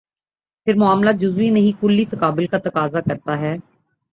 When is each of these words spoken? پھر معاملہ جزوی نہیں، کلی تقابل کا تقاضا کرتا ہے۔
پھر 0.67 0.75
معاملہ 0.75 1.11
جزوی 1.11 1.49
نہیں، 1.49 1.81
کلی 1.81 2.05
تقابل 2.05 2.47
کا 2.47 2.57
تقاضا 2.57 3.01
کرتا 3.01 3.39
ہے۔ 3.39 3.55